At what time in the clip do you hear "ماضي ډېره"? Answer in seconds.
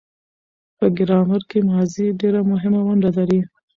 1.69-2.41